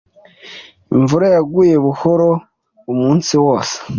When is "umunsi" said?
2.91-3.33